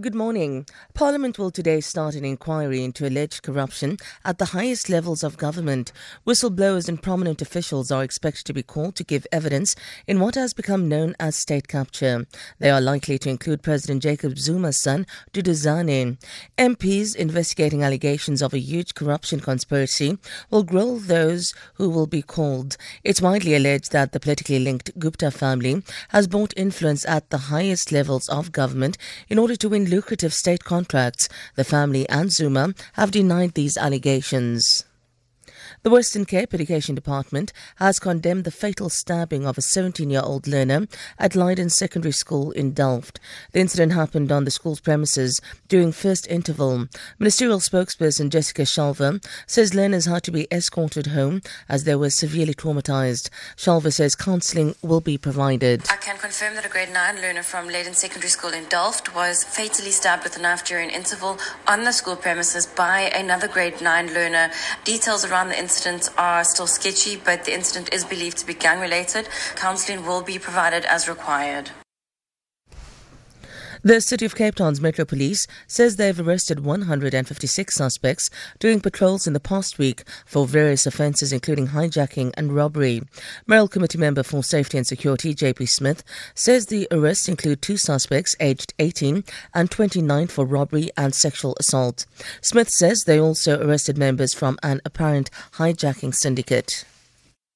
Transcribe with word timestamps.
Good 0.00 0.14
morning. 0.14 0.64
Parliament 0.94 1.40
will 1.40 1.50
today 1.50 1.80
start 1.80 2.14
an 2.14 2.24
inquiry 2.24 2.84
into 2.84 3.04
alleged 3.04 3.42
corruption 3.42 3.96
at 4.24 4.38
the 4.38 4.52
highest 4.56 4.88
levels 4.88 5.24
of 5.24 5.36
government. 5.36 5.90
Whistleblowers 6.24 6.88
and 6.88 7.02
prominent 7.02 7.42
officials 7.42 7.90
are 7.90 8.04
expected 8.04 8.44
to 8.44 8.52
be 8.52 8.62
called 8.62 8.94
to 8.94 9.02
give 9.02 9.26
evidence 9.32 9.74
in 10.06 10.20
what 10.20 10.36
has 10.36 10.54
become 10.54 10.88
known 10.88 11.16
as 11.18 11.34
state 11.34 11.66
capture. 11.66 12.26
They 12.60 12.70
are 12.70 12.80
likely 12.80 13.18
to 13.18 13.28
include 13.28 13.64
President 13.64 14.04
Jacob 14.04 14.38
Zuma's 14.38 14.80
son, 14.80 15.04
Duduzane. 15.32 16.18
MPs 16.56 17.16
investigating 17.16 17.82
allegations 17.82 18.40
of 18.40 18.54
a 18.54 18.60
huge 18.60 18.94
corruption 18.94 19.40
conspiracy 19.40 20.16
will 20.48 20.62
grill 20.62 20.98
those 20.98 21.54
who 21.74 21.90
will 21.90 22.06
be 22.06 22.22
called. 22.22 22.76
It's 23.02 23.22
widely 23.22 23.56
alleged 23.56 23.90
that 23.90 24.12
the 24.12 24.20
politically 24.20 24.60
linked 24.60 24.96
Gupta 24.96 25.32
family 25.32 25.82
has 26.10 26.28
bought 26.28 26.54
influence 26.56 27.04
at 27.06 27.30
the 27.30 27.48
highest 27.50 27.90
levels 27.90 28.28
of 28.28 28.52
government 28.52 28.96
in 29.28 29.38
order 29.38 29.56
to 29.56 29.68
win 29.68 29.87
lucrative 29.88 30.32
state 30.32 30.64
contracts. 30.64 31.28
The 31.56 31.64
family 31.64 32.08
and 32.08 32.32
Zuma 32.32 32.74
have 32.94 33.10
denied 33.10 33.54
these 33.54 33.76
allegations. 33.76 34.84
The 35.84 35.90
Western 35.90 36.24
Cape 36.24 36.54
Education 36.54 36.96
Department 36.96 37.52
has 37.76 38.00
condemned 38.00 38.42
the 38.42 38.50
fatal 38.50 38.88
stabbing 38.88 39.46
of 39.46 39.56
a 39.56 39.62
17 39.62 40.10
year 40.10 40.22
old 40.24 40.48
learner 40.48 40.88
at 41.20 41.36
Leiden 41.36 41.70
Secondary 41.70 42.10
School 42.10 42.50
in 42.50 42.72
Delft. 42.72 43.20
The 43.52 43.60
incident 43.60 43.92
happened 43.92 44.32
on 44.32 44.44
the 44.44 44.50
school's 44.50 44.80
premises 44.80 45.40
during 45.68 45.92
first 45.92 46.26
interval. 46.26 46.88
Ministerial 47.20 47.60
spokesperson 47.60 48.28
Jessica 48.28 48.62
Shelver 48.62 49.24
says 49.46 49.72
learners 49.72 50.06
had 50.06 50.24
to 50.24 50.32
be 50.32 50.48
escorted 50.50 51.08
home 51.08 51.42
as 51.68 51.84
they 51.84 51.94
were 51.94 52.10
severely 52.10 52.54
traumatized. 52.54 53.30
Shelver 53.56 53.92
says 53.92 54.16
counseling 54.16 54.74
will 54.82 55.00
be 55.00 55.16
provided. 55.16 55.84
I 55.88 55.96
can 55.96 56.18
confirm 56.18 56.56
that 56.56 56.66
a 56.66 56.68
grade 56.68 56.92
9 56.92 57.22
learner 57.22 57.44
from 57.44 57.68
Leiden 57.68 57.94
Secondary 57.94 58.30
School 58.30 58.52
in 58.52 58.64
Delft 58.64 59.14
was 59.14 59.44
fatally 59.44 59.92
stabbed 59.92 60.24
with 60.24 60.36
a 60.36 60.42
knife 60.42 60.64
during 60.64 60.90
interval 60.90 61.38
on 61.68 61.84
the 61.84 61.92
school 61.92 62.16
premises 62.16 62.66
by 62.66 63.02
another 63.14 63.46
grade 63.46 63.80
9 63.80 64.12
learner. 64.12 64.50
Details 64.84 65.24
around 65.24 65.48
the 65.48 65.54
incident 65.54 65.67
are 66.16 66.44
still 66.44 66.66
sketchy, 66.66 67.16
but 67.16 67.44
the 67.44 67.54
incident 67.54 67.92
is 67.92 68.04
believed 68.04 68.38
to 68.38 68.46
be 68.46 68.54
gang 68.54 68.80
related. 68.80 69.28
Counseling 69.54 70.06
will 70.06 70.22
be 70.22 70.38
provided 70.38 70.84
as 70.86 71.08
required. 71.08 71.70
The 73.84 74.00
City 74.00 74.26
of 74.26 74.34
Cape 74.34 74.56
Town's 74.56 74.80
Metro 74.80 75.04
Police 75.04 75.46
says 75.68 75.96
they've 75.96 76.18
arrested 76.18 76.64
156 76.64 77.72
suspects 77.72 78.28
during 78.58 78.80
patrols 78.80 79.28
in 79.28 79.34
the 79.34 79.40
past 79.40 79.78
week 79.78 80.02
for 80.26 80.48
various 80.48 80.84
offences, 80.84 81.32
including 81.32 81.68
hijacking 81.68 82.32
and 82.36 82.52
robbery. 82.52 83.02
Mayoral 83.46 83.68
Committee 83.68 83.98
member 83.98 84.24
for 84.24 84.42
Safety 84.42 84.78
and 84.78 84.86
Security, 84.86 85.32
JP 85.32 85.68
Smith, 85.68 86.02
says 86.34 86.66
the 86.66 86.88
arrests 86.90 87.28
include 87.28 87.62
two 87.62 87.76
suspects 87.76 88.34
aged 88.40 88.74
18 88.80 89.22
and 89.54 89.70
29 89.70 90.26
for 90.26 90.44
robbery 90.44 90.90
and 90.96 91.14
sexual 91.14 91.54
assault. 91.60 92.04
Smith 92.40 92.70
says 92.70 93.04
they 93.04 93.20
also 93.20 93.64
arrested 93.64 93.96
members 93.96 94.34
from 94.34 94.58
an 94.64 94.80
apparent 94.84 95.30
hijacking 95.52 96.12
syndicate. 96.12 96.84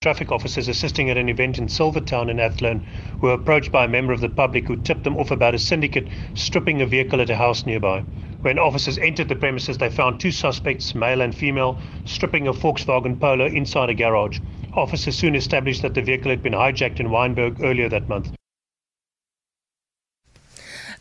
Traffic 0.03 0.33
officers 0.33 0.67
assisting 0.67 1.11
at 1.11 1.17
an 1.17 1.29
event 1.29 1.59
in 1.59 1.69
Silvertown 1.69 2.29
in 2.29 2.41
Athlone 2.41 2.85
were 3.21 3.35
approached 3.35 3.71
by 3.71 3.85
a 3.85 3.89
member 3.89 4.13
of 4.13 4.21
the 4.21 4.29
public 4.29 4.67
who 4.67 4.75
tipped 4.75 5.05
them 5.05 5.17
off 5.17 5.31
about 5.31 5.55
a 5.55 5.61
syndicate 5.61 6.09
stripping 6.35 6.83
a 6.83 6.87
vehicle 6.87 7.21
at 7.21 7.31
a 7.31 7.37
house 7.37 7.65
nearby. 7.67 8.03
When 8.41 8.59
officers 8.59 8.99
entered 8.99 9.29
the 9.29 9.37
premises, 9.37 9.79
they 9.79 9.89
found 9.89 10.19
two 10.19 10.33
suspects, 10.33 10.97
male 10.97 11.21
and 11.21 11.33
female, 11.33 11.79
stripping 12.05 12.49
a 12.49 12.53
Volkswagen 12.53 13.21
Polo 13.21 13.47
inside 13.47 13.91
a 13.91 13.95
garage. 13.95 14.41
Officers 14.75 15.17
soon 15.17 15.37
established 15.37 15.83
that 15.83 15.95
the 15.95 16.03
vehicle 16.03 16.31
had 16.31 16.43
been 16.43 16.55
hijacked 16.55 16.99
in 16.99 17.07
Wynberg 17.07 17.63
earlier 17.63 17.89
that 17.89 18.09
month. 18.09 18.33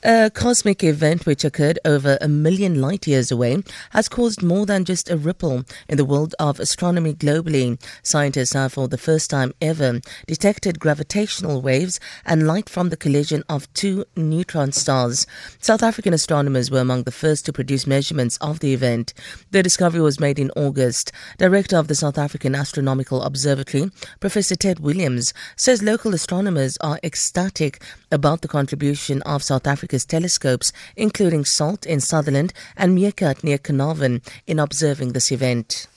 A 0.03 0.31
cosmic 0.33 0.83
event 0.83 1.27
which 1.27 1.45
occurred 1.45 1.77
over 1.85 2.17
a 2.19 2.27
million 2.27 2.81
light 2.81 3.05
years 3.05 3.29
away 3.29 3.61
has 3.91 4.09
caused 4.09 4.41
more 4.41 4.65
than 4.65 4.83
just 4.83 5.11
a 5.11 5.17
ripple 5.17 5.63
in 5.87 5.97
the 5.97 6.05
world 6.05 6.33
of 6.39 6.59
astronomy 6.59 7.13
globally. 7.13 7.79
Scientists 8.01 8.53
have, 8.53 8.73
for 8.73 8.87
the 8.87 8.97
first 8.97 9.29
time 9.29 9.53
ever, 9.61 10.01
detected 10.25 10.79
gravitational 10.79 11.61
waves 11.61 11.99
and 12.25 12.47
light 12.47 12.67
from 12.67 12.89
the 12.89 12.97
collision 12.97 13.43
of 13.47 13.71
two 13.75 14.03
neutron 14.15 14.71
stars. 14.71 15.27
South 15.59 15.83
African 15.83 16.15
astronomers 16.15 16.71
were 16.71 16.79
among 16.79 17.03
the 17.03 17.11
first 17.11 17.45
to 17.45 17.53
produce 17.53 17.85
measurements 17.85 18.37
of 18.37 18.59
the 18.59 18.73
event. 18.73 19.13
The 19.51 19.61
discovery 19.61 20.01
was 20.01 20.19
made 20.19 20.39
in 20.39 20.49
August. 20.55 21.11
Director 21.37 21.77
of 21.77 21.87
the 21.87 21.95
South 21.95 22.17
African 22.17 22.55
Astronomical 22.55 23.21
Observatory, 23.21 23.91
Professor 24.19 24.55
Ted 24.55 24.79
Williams, 24.79 25.31
says 25.55 25.83
local 25.83 26.15
astronomers 26.15 26.75
are 26.81 26.99
ecstatic 27.03 27.83
about 28.11 28.41
the 28.41 28.47
contribution 28.47 29.21
of 29.23 29.43
South 29.43 29.65
Africa's 29.65 30.05
telescopes, 30.05 30.71
including 30.95 31.45
SALT 31.45 31.85
in 31.85 31.99
Sutherland 31.99 32.53
and 32.75 32.97
MeerKAT 32.97 33.43
near 33.43 33.57
Carnarvon, 33.57 34.21
in 34.47 34.59
observing 34.59 35.13
this 35.13 35.31
event. 35.31 35.87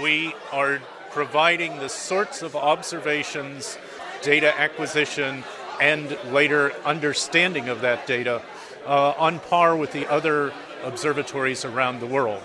We 0.00 0.34
are 0.52 0.80
providing 1.10 1.78
the 1.78 1.88
sorts 1.88 2.42
of 2.42 2.54
observations, 2.54 3.78
data 4.22 4.58
acquisition, 4.58 5.44
and 5.80 6.16
later 6.32 6.72
understanding 6.84 7.68
of 7.68 7.80
that 7.80 8.06
data 8.06 8.42
uh, 8.86 9.14
on 9.18 9.40
par 9.40 9.76
with 9.76 9.92
the 9.92 10.06
other 10.10 10.52
observatories 10.84 11.64
around 11.64 12.00
the 12.00 12.06
world. 12.06 12.42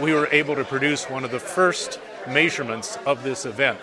We 0.00 0.12
were 0.12 0.28
able 0.32 0.54
to 0.56 0.64
produce 0.64 1.08
one 1.08 1.24
of 1.24 1.30
the 1.30 1.40
first 1.40 2.00
measurements 2.28 2.98
of 3.06 3.22
this 3.22 3.44
event. 3.46 3.78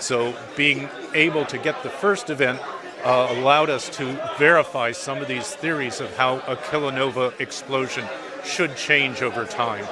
So, 0.00 0.36
being 0.56 0.88
able 1.14 1.44
to 1.46 1.58
get 1.58 1.82
the 1.82 1.90
first 1.90 2.30
event 2.30 2.60
uh, 3.04 3.28
allowed 3.30 3.70
us 3.70 3.88
to 3.96 4.04
verify 4.38 4.92
some 4.92 5.18
of 5.18 5.28
these 5.28 5.54
theories 5.54 6.00
of 6.00 6.16
how 6.16 6.36
a 6.46 6.56
kilonova 6.56 7.38
explosion 7.40 8.04
should 8.44 8.76
change 8.76 9.22
over 9.22 9.44
time. 9.44 9.86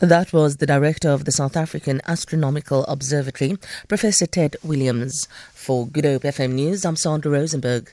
That 0.00 0.32
was 0.32 0.56
the 0.56 0.66
director 0.66 1.10
of 1.10 1.26
the 1.26 1.32
South 1.32 1.58
African 1.58 2.00
Astronomical 2.06 2.84
Observatory, 2.84 3.58
Professor 3.86 4.24
Ted 4.24 4.56
Williams. 4.64 5.28
For 5.52 5.86
Good 5.86 6.06
Hope 6.06 6.22
FM 6.22 6.52
News, 6.52 6.86
I'm 6.86 6.96
Sandra 6.96 7.30
Rosenberg. 7.30 7.92